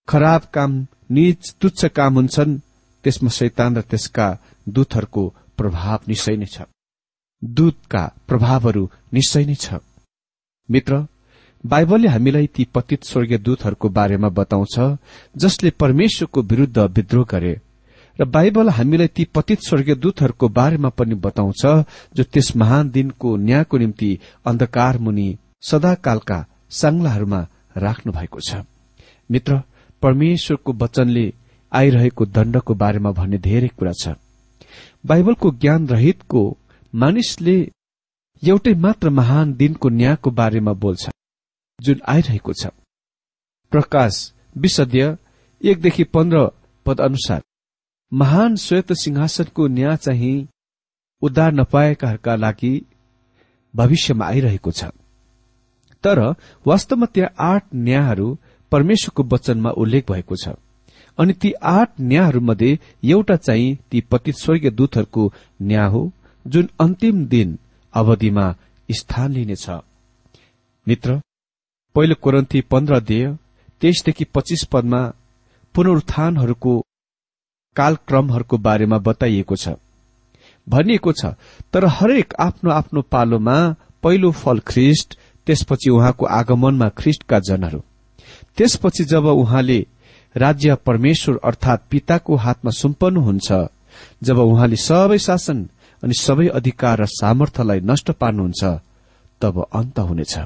खराब 0.08 0.42
काम 0.54 0.72
निज 1.10 1.54
तुच्छ 1.54 1.84
काम 1.88 2.14
हुन्छन् 2.14 2.60
त्यसमा 3.06 3.30
शैतान 3.30 3.76
र 3.76 3.80
त्यसका 3.80 4.26
दूतहरूको 4.68 5.22
प्रभाव 5.56 5.98
निश्चय 6.08 6.36
नै 6.36 6.46
छ। 6.46 6.66
दूतका 7.42 8.02
प्रभावहरू 8.28 8.82
निश्चय 9.12 9.44
नै 9.46 9.54
छ। 9.54 9.78
मित्र 10.68 11.06
बाइबलले 11.64 12.08
हामीलाई 12.08 12.46
ती 12.46 12.64
पतित 12.74 13.04
स्वर्गीय 13.04 13.38
दूतहरूको 13.38 13.88
बारेमा 13.88 14.28
बताउँछ 14.28 14.74
जसले 15.36 15.70
परमेश्वरको 15.70 16.42
विरूद्ध 16.42 16.78
विद्रोह 16.78 17.26
गरे। 17.30 17.54
र 18.18 18.24
बाइबल 18.24 18.68
हामीलाई 18.70 19.08
ती 19.08 19.24
पतित 19.24 19.60
स्वर्गीय 19.62 19.94
दूतहरूको 19.94 20.48
बारेमा 20.48 20.88
पनि 20.88 21.14
बताउँछ 21.14 21.62
जो 22.14 22.24
त्यस 22.24 22.56
महान 22.56 22.90
दिनको 22.90 23.36
न्यायको 23.36 23.78
निम्ति 23.78 24.10
अन्धकार 24.46 24.98
मुनि 24.98 25.28
सदाकालका 25.62 26.44
सांग्लाहरूमा 26.70 27.40
राख्नु 27.76 28.12
भएको 28.12 28.40
छ। 28.40 28.66
मित्र 29.30 29.62
परमेश्वरको 30.02 30.72
वचनले 30.72 31.26
आइरहेको 31.78 32.24
दण्डको 32.36 32.74
बारेमा 32.74 33.10
भन्ने 33.18 33.38
धेरै 33.46 33.68
कुरा 33.78 33.92
छ। 34.02 34.14
बाइबलको 35.06 35.50
ज्ञान 35.62 35.86
रहितको 35.88 36.42
मानिसले 36.92 37.56
एउटै 38.42 38.74
मात्र 38.84 39.10
महान 39.10 39.52
दिनको 39.54 39.88
न्यायको 39.98 40.30
बारेमा 40.40 40.72
बोल्छ 40.82 41.10
जुन 41.78 42.00
आइरहेको 42.08 42.52
छ। 42.52 42.66
प्रकाश 43.72 44.20
विशद्य 44.56 45.16
एकदेखि 45.60 46.04
पन्ध्र 46.14 46.44
पद 46.86 47.00
अनुसार 47.00 47.40
महान 48.12 48.56
श्वेत 48.56 48.92
सिंहासनको 48.92 49.66
न्याय 49.68 49.96
चाहिँ 49.96 50.48
उद्धार 51.22 51.52
नपाएकाहरूका 51.52 52.34
लागि 52.36 52.74
भविष्यमा 53.74 54.26
आइरहेको 54.26 54.70
छ। 54.70 54.84
तर 56.04 56.18
वास्तवमा 56.66 57.06
त्यहाँ 57.14 57.34
आठ 57.52 57.64
न्यायहरू 57.74 58.28
परमेश्वरको 58.72 59.22
वचनमा 59.32 59.70
उल्लेख 59.82 60.10
भएको 60.10 60.36
छ। 60.36 60.48
अनि 61.18 61.32
ती 61.32 61.52
आठ 61.62 62.00
न्यायहरूमध्ये 62.00 62.78
एउटा 63.04 63.36
चाहिँ 63.36 63.76
ती 63.90 64.00
पति 64.10 64.32
स्वर्गीय 64.32 64.70
दूतहरूको 64.70 65.32
न्याय 65.62 65.88
हो 65.88 66.10
जुन 66.46 66.68
अन्तिम 66.80 67.24
दिन 67.26 67.58
अवधिमा 67.94 68.54
स्थान 68.88 69.32
लिनेछ। 69.32 69.68
मित्र 70.86 71.20
पहिलो 71.94 72.14
कोरन्थी 72.22 72.60
पन्ध्र 72.60 73.00
देय 73.00 73.26
तेइसदेखि 73.82 74.24
पच्चिस 74.24 74.64
पदमा 74.72 75.00
पुनरुत्थानहरूको 75.74 76.74
कालक्रमहरूको 77.76 78.56
बारेमा 78.58 78.98
बताइएको 78.98 79.56
छ। 79.56 79.68
भनिएको 80.66 81.12
छ 81.12 81.34
तर 81.72 81.84
हरेक 81.86 82.34
आफ्नो 82.40 82.70
आफ्नो 82.70 83.02
पालोमा 83.12 83.56
पहिलो 84.02 84.30
फल 84.32 84.58
ख्रिष्ट 84.66 85.18
त्यसपछि 85.46 85.90
उहाँको 85.90 86.26
आगमनमा 86.26 86.88
ख्रिष्टका 86.98 87.38
जनहरू। 87.38 87.82
त्यसपछि 88.56 89.04
जब 89.04 89.26
उहाँले 89.34 89.78
राज्य 90.36 90.74
परमेश्वर 90.74 91.38
अर्थात 91.44 91.84
पिताको 91.90 92.36
हातमा 92.36 92.70
सुम्पन्नुहुन्छ 92.70 93.52
जब 94.22 94.38
उहाँले 94.38 94.76
सबै 94.76 95.18
शासन 95.18 95.58
अनि 96.04 96.14
सबै 96.14 96.46
अधिकार 96.48 97.00
र 97.00 97.06
सामर्थ्यलाई 97.06 97.80
नष्ट 97.80 98.10
पार्नुहुन्छ 98.10 98.64
तब 99.40 99.66
अन्त 99.72 99.98
हुनेछ। 99.98 100.38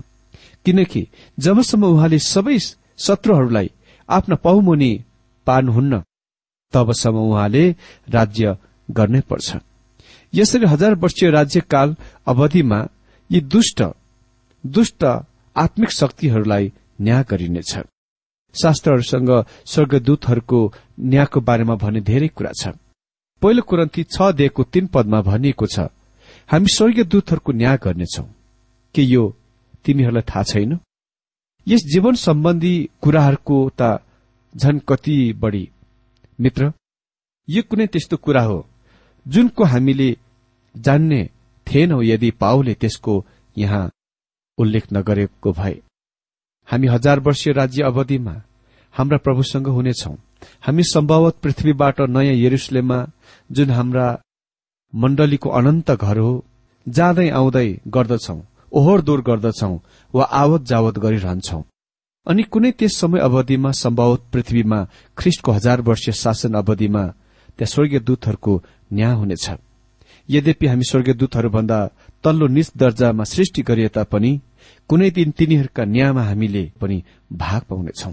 किनकि 0.65 1.07
जबसम्म 1.39 1.85
उहाँले 1.85 2.19
सबै 2.19 2.59
शत्रुहरूलाई 2.99 3.71
आफ्ना 4.09 4.37
पहुमुनि 4.37 4.93
पार्नुहुन्न 5.47 6.03
तबसम्म 6.73 7.17
उहाँले 7.17 7.65
राज्य 8.09 8.57
गर्नै 8.91 9.21
पर्छ। 9.21 9.57
यसरी 10.35 10.67
हजार 10.67 10.95
वर्षीय 10.95 11.31
राज्यकाल 11.31 11.97
अवधिमा 12.27 12.87
यी 13.31 13.41
दुष्ट 13.41 13.83
दुष्ट 14.67 15.05
आत्मिक 15.57 15.91
शक्तिहरूलाई 15.91 16.73
न्याय 17.01 17.25
गरिनेछ। 17.31 17.79
शास्त्रहरूसँग 18.55 19.31
स्वर्गदूतहरूको 19.67 20.61
न्यायको 21.01 21.41
बारेमा 21.41 21.75
भन्ने 21.75 22.01
धेरै 22.01 22.29
कुरा 22.29 22.53
छ। 22.53 22.75
पहिलो 23.43 23.63
कुरन्ती 23.63 24.03
छ 24.05 24.33
दिएको 24.33 24.63
तीन 24.73 24.87
पदमा 24.87 25.21
भनिएको 25.23 25.67
छ 25.67 25.89
हामी 26.49 26.69
स्वर्गीय 26.69 27.05
दूतहरूको 27.05 27.53
न्याय 27.53 27.77
गर्नेछौ। 27.85 28.25
के 28.95 29.03
यो 29.03 29.25
तिमीहरूलाई 29.85 30.23
थाहा 30.29 30.43
छैन? 30.43 30.79
यस 31.67 31.81
जीवन 31.93 32.15
सम्बन्धी 32.15 32.75
कुराहरूको 33.03 33.57
त 33.81 34.03
झन 34.55 34.79
कति 34.89 35.17
बढी। 35.33 35.65
मित्र 36.39 36.73
यो 37.49 37.63
कुनै 37.71 37.87
त्यस्तो 37.87 38.17
कुरा 38.17 38.43
हो 38.43 38.59
जुनको 39.27 39.65
हामीले 39.65 40.17
जान्ने 40.75 41.23
थिएनौ 41.67 42.03
यदि 42.03 42.31
पाउले 42.41 42.75
त्यसको 42.75 43.15
यहाँ 43.57 43.91
उल्लेख 44.59 44.87
नगरेको 44.93 45.53
भए। 45.53 45.75
हामी 46.69 46.87
हजार 46.87 47.21
वर्षीय 47.21 47.53
राज्य 47.53 47.83
अवधिमा 47.83 48.35
हाम्रा 48.95 49.19
प्रभुसँग 49.19 49.67
हुनेछौ। 49.69 50.13
हामी 50.67 50.83
सम्भवत 50.83 51.37
पृथ्वीबाट 51.43 52.01
नयाँ 52.09 52.35
यरुसलेममा 52.35 52.99
जुन 53.51 53.71
हाम्रा 53.71 54.07
मण्डलीको 54.93 55.49
अनन्त 55.51 55.91
घर 55.93 56.19
हो 56.19 56.33
जाँदै 56.87 57.29
आउँदै 57.31 57.69
गर्दछौ 57.95 58.39
ओहोर 58.73 59.01
दोहोर 59.03 59.21
गर्दछौ 59.23 59.73
वा 60.15 60.25
आवत 60.43 60.63
जावत 60.71 60.99
गरिरहन्छौ। 60.99 61.61
अनि 62.27 62.43
कुनै 62.53 62.71
त्यस 62.79 62.97
समय 62.97 63.21
अवधिमा 63.21 63.71
सम्भवत 63.83 64.23
पृथ्वीमा 64.33 64.79
ख्रिष्टको 65.19 65.53
हजार 65.53 65.81
वर्षीय 65.81 66.15
शासन 66.15 66.55
अवधिमा 66.55 67.05
त्यहाँ 67.57 67.73
स्वर्गीय 67.73 68.01
दूतहरूको 68.01 68.53
न्याय 68.93 69.15
हुनेछ। 69.15 69.47
यद्यपि 70.29 70.67
हामी 70.67 70.85
स्वर्गीय 70.91 71.15
दूतहरूभन्दा 71.15 71.79
तल्लो 72.25 72.47
निच 72.47 72.71
दर्जामा 72.77 73.25
सृष्टि 73.25 73.63
गरिए 73.63 73.89
तापनि 73.97 74.33
कुनै 74.89 75.11
दिन 75.11 75.31
तिनीहरूका 75.31 75.85
न्यायमा 75.85 76.23
हामीले 76.23 76.65
पनि 76.81 77.03
भाग 77.33 77.63
पाउनेछौ। 77.63 78.13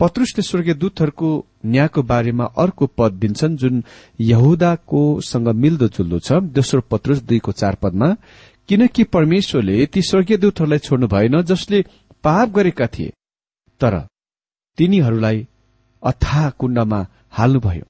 पत्रुषले 0.00 0.42
स्वर्गीय 0.42 0.74
दूतहरूको 0.74 1.28
न्यायको 1.66 2.02
बारेमा 2.02 2.44
अर्को 2.44 2.86
पद 2.98 3.12
दिन्छन् 3.12 3.56
जुन 3.56 3.82
यहुदाको 4.20 5.02
सँग 5.20 5.48
मिल्दो 5.48 5.88
जुल्दो 5.88 6.18
छ। 6.18 6.32
दोस्रो 6.56 6.80
पत्रुष 6.90 7.18
दुईको 7.18 7.52
चार 7.52 7.74
पदमा 7.82 8.08
किनकि 8.68 9.04
परमेश्वरले 9.04 9.86
ती 9.86 10.02
स्वर्गीय 10.02 10.36
दूतहरूलाई 10.36 10.78
छोड्नु 10.78 11.06
भएन 11.06 11.42
जसले 11.42 11.84
पाप 12.24 12.48
गरेका 12.48 12.86
थिए। 12.86 13.12
तर 13.80 13.94
तिनीहरूलाई 14.78 15.46
अथा 16.02 16.50
कुण्डमा 16.50 17.06
हाल्नुभयो। 17.30 17.84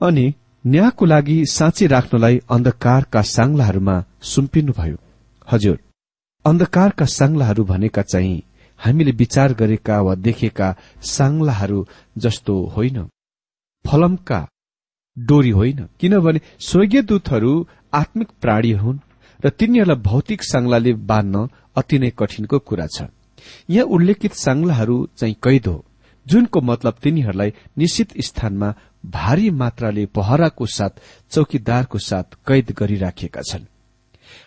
अनि 0.00 0.26
न्यायको 0.64 1.04
लागि 1.04 1.36
साँची 1.46 1.86
राख्नलाई 1.86 2.36
अन्धकारका 2.50 3.22
साङ्लाहरूमा 3.22 3.96
सुम्पिनुभयो। 4.22 4.96
हजुर 5.52 5.78
अन्धकारका 6.44 7.04
साङ्लाहरू 7.08 7.64
भनेका 7.64 8.02
चाहिँ 8.02 8.42
हामीले 8.80 9.12
विचार 9.12 9.52
गरेका 9.52 10.00
वा 10.00 10.14
देखेका 10.14 10.68
साङ्लाहरू 11.02 11.86
जस्तो 12.18 12.54
होइन। 12.66 12.98
फलमका 13.84 14.40
डोरी 15.16 15.50
होइन। 15.50 15.80
किनभने 16.00 16.40
स्वर्गीय 16.60 17.02
दूतहरू 17.02 17.52
आत्मिक 17.92 18.28
प्राणी 18.40 18.72
हुन् 18.72 18.98
र 19.40 19.50
तिनीहरूलाई 19.50 20.02
भौतिक 20.02 20.42
साङ्लाले 20.42 20.92
बाँध्न 21.10 21.48
अति 21.76 21.98
नै 21.98 22.10
कठिनको 22.18 22.58
कुरा 22.58 22.86
छ। 22.86 23.08
यहाँ 23.70 23.86
उल्लेखित 23.86 24.32
साङ्लाहरू 24.36 24.96
चाहिँ 25.16 25.36
कैद 25.44 25.66
हो 25.66 25.84
जुनको 26.26 26.60
मतलब 26.60 26.94
तिनीहरूलाई 27.02 27.52
निश्चित 27.78 28.20
स्थानमा 28.20 28.74
भारी 29.06 29.50
मात्राले 29.50 30.06
पहराको 30.06 30.66
साथ 30.66 31.00
चौकीदारको 31.30 31.98
साथ 31.98 32.36
कैद 32.46 32.74
गरिराखेका 32.78 33.42
छन्। 33.42 33.64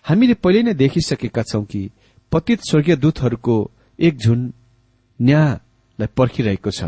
हामीले 0.08 0.34
पहिले 0.34 0.62
नै 0.64 0.74
देखिसकेका 0.74 1.44
छौं 1.44 1.64
कि 1.64 1.82
पतित 2.32 2.60
स्वर्गीय 2.70 2.96
दूतहरूको 2.96 3.56
एक 4.00 4.14
झुन 4.18 4.40
न्यायलाई 5.20 6.08
पर्खिरहेको 6.18 6.72
छ 6.72 6.84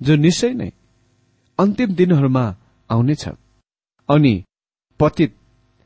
जो 0.00 0.16
निश्चय 0.16 0.52
नै 0.52 0.70
अन्तिम 1.58 1.94
दिनहरूमा 1.94 2.44
आउनेछ। 2.90 3.24
अनि 4.08 4.34
पतित 5.00 5.30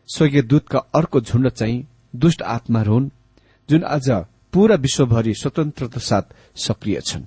स्वर्गीय 0.08 0.42
दूतका 0.42 0.78
अर्को 0.94 1.20
झुण्ड 1.20 1.48
चाहिँ 1.48 1.86
दुष्ट 2.14 2.42
आत्माहरू 2.54 2.92
हुन् 2.92 3.08
जुन 3.68 3.82
आज 3.86 4.08
पूरा 4.52 4.76
विश्वभरि 4.76 5.34
स्वतन्त्रता 5.34 6.00
साथ 6.00 6.34
सक्रिय 6.56 7.00
छन्। 7.00 7.24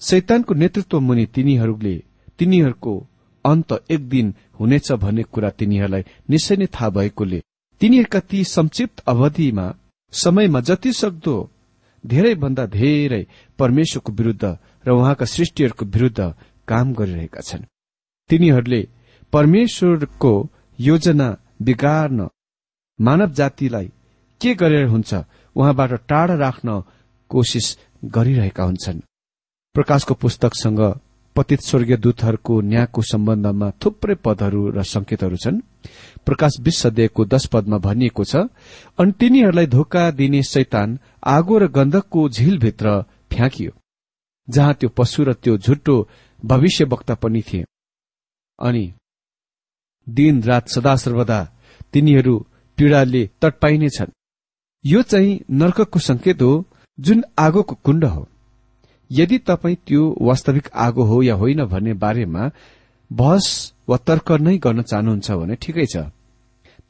शैतानको 0.00 0.54
नेतृत्व 0.54 1.00
मुनि 1.00 1.26
तिनीहरूले 1.26 1.94
तिनीहरूको 2.38 2.94
अन्त 3.44 3.70
एक 3.90 4.08
दिन 4.08 4.34
हुनेछ 4.60 4.92
भन्ने 4.92 5.22
कुरा 5.22 5.50
तिनीहरूलाई 5.50 6.04
निश्चय 6.30 6.56
नै 6.56 6.66
थाहा 6.66 6.90
भएकोले 6.90 7.40
तिनीहरूका 7.80 8.20
ती 8.20 8.44
संक्षिप्त 8.44 9.02
अवधिमा 9.06 9.66
समयमा 10.12 10.60
जति 10.60 10.92
सक्दो 10.92 11.36
धेरैभन्दा 12.04 12.64
धेरै 12.66 13.26
परमेश्वरको 13.58 14.12
विरूद्ध 14.12 14.44
र 14.86 14.90
उहाँका 14.90 15.24
सृष्टिहरूको 15.24 15.84
विरूद्ध 15.84 16.20
काम 16.68 16.92
गरिरहेका 16.94 17.40
छन्। 17.40 17.64
तिनीहरूले 18.30 18.82
परमेश्वरको 19.32 20.32
योजना 20.78 21.28
बिगार्न 21.62 22.28
मानव 22.98 23.30
जातिलाई 23.32 23.88
के 24.40 24.54
गरेर 24.54 24.86
हुन्छ 24.86 25.14
उहाँबाट 25.56 25.92
टाढा 26.08 26.34
राख्न 26.34 26.68
कोसिस 27.30 27.66
गरिरहेका 28.04 28.64
हुन्छन्। 28.64 29.00
प्रकाशको 29.74 30.14
पुस्तकसँग 30.14 30.80
पतित 31.40 31.60
स्वर्गीय 31.62 31.96
दूतहरूको 31.96 32.60
न्यायको 32.60 33.02
सम्बन्धमा 33.02 33.70
थुप्रै 33.80 34.14
पदहरू 34.24 34.62
र 34.70 34.82
संकेतहरू 34.84 35.36
छन्। 35.36 35.60
प्रकाश 36.26 36.52
विश्वदेवको 36.60 37.24
दश 37.24 37.46
पदमा 37.52 37.78
भनिएको 37.78 38.24
छ 38.24 38.36
अनि 39.00 39.12
तिनीहरूलाई 39.18 39.66
धोका 39.66 40.10
दिने 40.12 40.42
शैतान 40.44 40.98
आगो 41.26 41.58
र 41.58 41.68
गन्धकको 41.72 42.28
झिलभित्र 42.28 43.00
फ्याँकियो 43.32 43.72
जहाँ 44.48 44.74
त्यो 44.74 44.88
पशु 44.98 45.24
र 45.24 45.32
त्यो 45.34 45.56
झुट्टो 45.56 45.96
भविष्यवक्ता 46.42 47.14
पनि 47.14 47.42
थिए। 47.42 47.64
अनि 48.58 48.84
दिन 50.06 50.42
रात 50.42 50.68
सदा 50.68 50.94
सर्वदा 50.96 51.40
तिनीहरू 51.92 52.36
पीड़ाले 52.78 53.22
तटपाइनेछन् 53.42 54.16
यो 54.84 55.02
चाहिँ 55.02 55.40
नर्कको 55.50 55.98
संकेत 56.00 56.42
हो 56.42 56.52
जुन 56.98 57.24
आगोको 57.38 57.74
कुण्ड 57.84 58.04
हो। 58.04 58.28
यदि 59.10 59.38
तपाईँ 59.38 59.76
त्यो 59.86 60.02
वास्तविक 60.20 60.68
आगो 60.74 61.02
हो 61.02 61.22
या 61.22 61.34
होइन 61.34 61.64
भन्ने 61.64 61.92
बारेमा 61.94 62.50
बहस 63.10 63.46
वा 63.88 63.96
तर्क 63.96 64.32
नै 64.40 64.56
गर्न 64.58 64.82
चाहनुहुन्छ 64.82 65.30
भने 65.30 65.54
ठिकै 65.54 65.86
छ। 65.86 65.96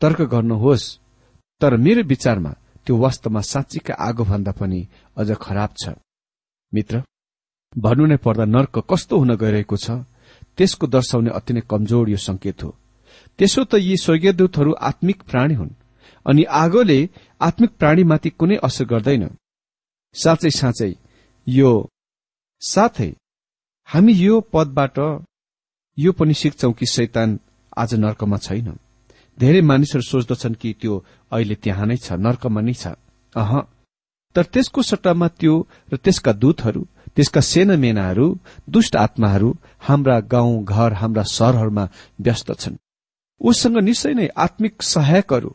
तर्क 0.00 0.20
गर्नुहोस्। 0.22 0.84
तर 1.60 1.76
मेरो 1.76 2.02
विचारमा 2.02 2.52
त्यो 2.86 2.96
वास्तवमा 2.96 3.40
साँच्चीका 3.40 3.94
आगो 3.98 4.24
भन्दा 4.24 4.52
पनि 4.52 4.80
अझ 5.16 5.28
खराब 5.40 5.70
छ। 5.80 5.84
मित्र 6.72 7.02
भन्नु 7.78 8.06
नै 8.06 8.16
पर्दा 8.16 8.44
नर्क 8.44 8.74
कस्तो 8.90 9.18
हुन 9.18 9.34
गइरहेको 9.36 9.76
छ? 9.76 9.90
त्यसको 10.56 10.86
दर्शाउने 10.86 11.30
अति 11.30 11.52
नै 11.54 11.60
कमजोर 11.70 12.08
यो 12.10 12.16
संकेत 12.16 12.62
हो। 12.62 12.70
त्यसो 13.38 13.64
त 13.64 13.74
यी 13.80 13.96
स्वर्गीयदूतहरू 13.96 14.72
आत्मिक 14.80 15.22
प्राणी 15.22 15.54
हुन् 15.54 15.78
अनि 16.26 16.42
आगोले 16.44 16.98
आत्मिक 17.40 17.70
प्राणीमाथि 17.70 18.30
कुनै 18.30 18.56
असर 18.62 18.84
गर्दैन। 18.84 19.24
साँच्चै 20.14 20.50
साँच्चै 20.50 20.92
यो 21.46 21.70
साथै 22.62 23.10
हामी 23.88 24.12
यो 24.14 24.40
पदबाट 24.52 24.98
यो 25.98 26.12
पनि 26.12 26.34
सिक्छौ 26.34 26.70
कि 26.72 26.86
शैतान 26.86 27.38
आज 27.78 27.94
नर्कमा 27.94 28.36
छैन। 28.36 28.68
धेरै 29.38 29.60
मानिसहरू 29.60 30.02
सोच्दछन् 30.02 30.54
कि 30.54 30.72
त्यो 30.80 30.94
अहिले 31.32 31.54
त्यहाँ 31.54 31.86
नै 31.86 31.96
छ 31.96 32.12
नर्कमा 32.20 32.60
नै 32.60 32.74
छ। 32.74 32.86
अह 33.34 33.52
तर 34.36 34.44
त्यसको 34.44 34.80
सट्टामा 34.82 35.28
त्यो 35.40 35.54
र 35.92 35.96
त्यसका 35.96 36.32
दूतहरू 36.32 36.82
त्यसका 37.16 37.40
सेनामेनाहरू 37.40 38.26
दुष्ट 38.68 38.96
आत्माहरू 38.96 39.48
हाम्रा 39.78 40.16
गाउँ 40.32 40.64
घर 40.64 40.92
हाम्रा 40.92 41.22
सहरहरूमा 41.22 41.84
व्यस्त 42.20 42.48
छन्। 42.52 42.76
उसँग 43.40 43.76
निश्चय 43.78 44.14
नै 44.14 44.26
आत्मिक 44.36 44.82
सहायकहरू 44.82 45.50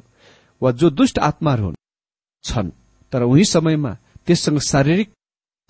वा 0.61 0.69
जो 0.71 0.89
दुष्ट 0.89 1.19
आत्माहरू 1.19 1.73
छन्। 2.45 2.69
तर 3.13 3.21
उही 3.23 3.45
समयमा 3.45 3.91
त्यससँग 4.25 4.59
शारीरिक 4.61 5.09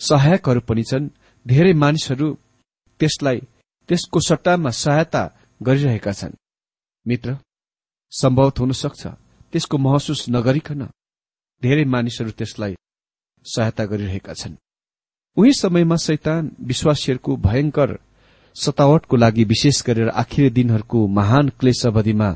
सहायकहरू 0.01 0.59
पनि 0.59 0.83
छन् 0.83 1.05
धेरै 1.45 1.73
मानिसहरू 1.73 2.27
त्यसलाई 2.99 3.39
त्यसको 3.89 4.19
सट्टामा 4.19 4.69
सहायता 4.69 5.23
गरिरहेका 5.61 6.11
छन्। 6.11 6.33
मित्र 7.05 7.37
सम्भवत 8.11 8.59
हुन 8.59 8.71
सक्छ 8.71 9.01
त्यसको 9.51 9.77
महसुस 9.77 10.25
नगरिकन 10.29 10.81
धेरै 11.61 11.85
मानिसहरू 11.85 12.31
त्यसलाई 12.31 12.73
सहायता 13.45 13.83
गरिरहेका 13.85 14.33
छन्। 14.33 14.55
उही 15.37 15.51
समयमा 15.53 15.95
शैतान 15.95 16.43
विश्वासीहरूको 16.61 17.31
भयंकर 17.37 17.89
सतावटको 18.55 19.15
लागि 19.15 19.43
विशेष 19.43 19.83
गरेर 19.83 20.09
आखिरी 20.09 20.49
दिनहरूको 20.49 21.07
महान 21.07 21.45
क्लेश 21.59 21.85
अवधिमा 21.85 22.29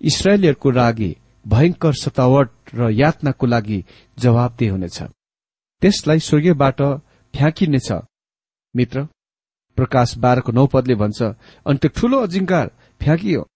इसरायलीहरूको 0.00 0.70
लागि 0.70 1.10
भयंकर 1.46 1.92
सतावट 1.94 2.50
र 2.74 2.90
यातनाको 2.92 3.46
लागि 3.46 3.78
जवाबदेह 4.18 4.70
हुनेछ। 4.72 4.98
त्यसलाई 5.82 6.18
स्वर्गीयबाट 6.18 6.80
फ्याँकिनेछ। 7.34 7.88
मित्र 8.74 9.06
प्रकाश 9.78 10.16
बाह्रको 10.18 10.52
नौ 10.52 10.66
पदले 10.66 10.94
भन्छ 10.94 11.22
अनि 11.22 11.78
त्यो 11.78 11.90
ठूलो 11.96 12.18
अजिङ्कार 12.20 12.70
फ्याँकियो। 13.00 13.46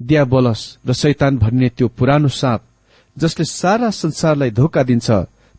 दिया 0.00 0.24
बलस 0.24 0.62
र 0.86 0.92
शैतान 0.92 1.38
भन्ने 1.38 1.68
त्यो 1.68 1.88
पुरानो 1.88 2.28
साँप 2.30 2.62
जसले 3.16 3.44
सारा 3.44 3.90
संसारलाई 3.92 4.50
धोका 4.50 4.82
दिन्छ 4.82 5.10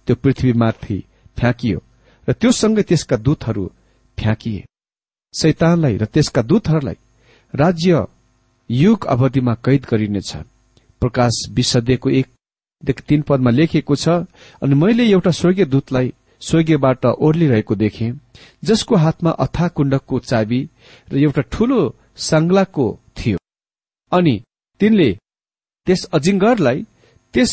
त्यो 0.07 0.15
पृथ्वीमाथि 0.15 0.97
फ्याँकियो 1.37 1.79
र 2.27 2.33
त्योसँगै 2.33 2.83
त्यसका 2.83 3.17
दूतहरू 3.17 3.65
फ्याँकिए। 4.17 4.63
शैतानलाई 5.33 5.97
र 5.97 6.05
त्यसका 6.05 6.41
दूतहरूलाई 6.41 6.97
राज्य 7.53 8.05
युग 8.69 9.05
अवधिमा 9.05 9.53
कैद 9.65 9.85
गरिनेछ 9.91 10.31
प्रकाश 11.01 11.41
विशदेको 11.51 12.09
एकदेखि 12.09 13.03
तीन 13.07 13.21
पदमा 13.21 13.51
लेखिएको 13.51 13.95
छ 13.95 14.09
अनि 14.61 14.75
मैले 14.75 15.03
एउटा 15.11 15.31
स्वर्गीय 15.31 15.65
दूतलाई 15.65 16.13
स्वर्गीयबाट 16.41 17.05
ओर्लिरहेको 17.05 17.75
देखे 17.75 18.11
जसको 18.63 18.95
हातमा 18.95 19.31
अथा 19.45 19.67
कुण्डको 19.67 20.19
चाबी 20.19 20.61
र 21.11 21.17
एउटा 21.17 21.41
ठूलो 21.53 21.79
सांग्लाको 22.27 22.87
थियो। 23.17 23.37
अनि 24.11 24.35
तिनले 24.79 25.11
त्यस 25.87 26.03
अजिङ्गरलाई 26.13 26.85
त्यस 27.33 27.51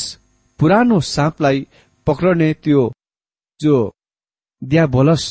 पुरानो 0.61 1.01
साँपलाई 1.01 1.67
पक्रने 2.07 2.53
त्यो 2.55 2.93
जो 3.61 3.77
द्याबोलस 4.63 5.25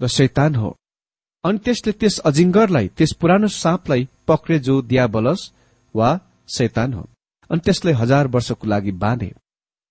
र 0.00 0.06
शैतान 0.08 0.54
हो। 0.54 0.74
अनि 1.44 1.58
त्यसले 1.58 1.92
त्यस 1.92 2.18
अजिङ्गरलाई 2.18 2.88
त्यस 2.88 3.12
पुरानो 3.20 3.48
साँपलाई 3.48 4.08
पक्रे 4.28 4.58
जो 4.58 4.80
द्याबलस 4.82 5.52
वा 5.94 6.10
शैतान 6.48 6.92
हो। 6.92 7.02
अनि 7.50 7.60
त्यसलाई 7.64 7.94
हजार 7.94 8.26
वर्षको 8.26 8.66
लागि 8.66 8.90
बाँधे। 8.90 9.32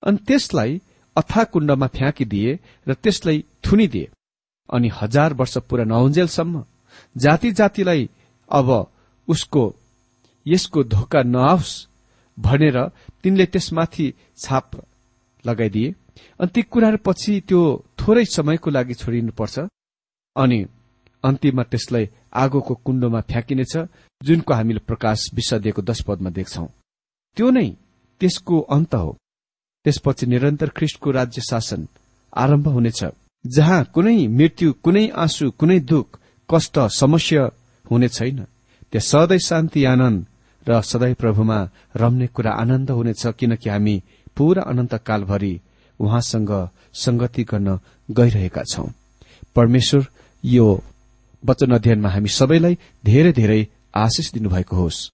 अनि 0.03 0.17
त्यसलाई 0.27 0.81
अथा 1.17 1.43
कुण्डमा 1.43 1.87
फ्याँकिदिए 1.87 2.59
र 2.87 2.93
त्यसलाई 2.93 3.43
थुनिदिए। 3.65 4.09
अनि 4.69 4.89
हजार 5.01 5.33
वर्ष 5.33 5.57
पूरा 5.69 5.83
नहुन्जेलसम्म 5.83 6.63
जाति 7.15 7.51
जातिलाई 7.51 8.09
अब 8.51 8.69
उसको 9.27 9.63
यसको 10.45 10.83
धोका 10.83 11.21
नआओस् 11.25 11.73
भनेर 12.37 12.77
तिनले 13.23 13.45
त्यसमाथि 13.45 14.13
छाप 14.37 14.71
लगाइदिए। 15.45 15.95
अनि 16.39 16.51
ती 16.53 16.61
कुराहरू 16.61 16.97
पछि 17.05 17.33
त्यो 17.47 17.61
थोरै 17.99 18.25
समयको 18.25 18.69
लागि 18.71 18.93
छोडिनुपर्छ। 18.93 19.55
अनि 20.35 20.59
अन्तिममा 21.23 21.63
त्यसलाई 21.63 22.05
आगोको 22.33 22.73
कुण्डोमा 22.85 23.21
फ्याँकिनेछ 23.21 23.73
जुनको 24.21 24.53
हामीले 24.53 24.79
प्रकाश 24.87 25.19
विश्व 25.33 25.57
दिएको 25.59 25.81
दश 25.81 26.01
पदमा 26.07 26.29
देख्छौ। 26.29 26.65
त्यो 27.37 27.49
नै 27.49 27.67
त्यसको 28.21 28.59
अन्त 28.75 28.93
हो। 28.95 29.11
त्यसपछि 29.85 30.25
निरन्तर 30.25 30.69
ख्रिष्टको 30.69 31.11
राज्य 31.11 31.41
शासन 31.41 31.87
आरम्भ 32.33 32.67
हुनेछ 32.67 33.03
जहाँ 33.45 33.83
कुनै 33.93 34.27
मृत्यु 34.27 34.73
कुनै 34.83 35.07
आँसु 35.15 35.51
कुनै 35.51 35.79
दुख 35.79 36.19
कष्ट 36.49 36.79
समस्या 36.91 37.43
हुने 37.85 38.07
छैन। 38.09 38.39
त्यहाँ 38.93 39.07
सधैँ 39.07 39.39
शान्ति 39.39 39.83
आनन्द 39.85 40.25
र 40.67 40.81
सधैँ 40.81 41.13
प्रभुमा 41.13 41.59
रम्ने 41.95 42.27
कुरा 42.27 42.51
आनन्द 42.51 42.91
हुनेछ 42.91 43.23
किनकि 43.39 43.69
हामी 43.69 44.01
पूरा 44.37 44.63
अनन्त 44.63 44.95
कालभरि 44.97 45.53
उहाँसँग 45.99 46.51
संगति 46.93 47.43
गर्न 47.43 47.79
गइरहेका 48.09 48.63
छौं। 48.63 48.87
परमेश्वर 49.55 50.05
यो 50.43 50.67
वचन 51.43 51.71
अध्ययनमा 51.71 52.09
हामी 52.09 52.29
सबैलाई 52.29 52.77
धेरै 53.05 53.31
धेरै 53.31 53.61
आशिष 53.95 54.31
दिनुभएको 54.33 54.75
होस्। 54.75 55.09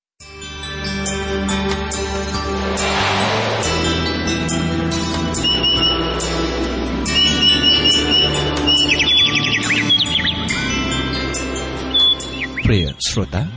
प्रिय 12.73 12.93
श्रोता 13.07 13.39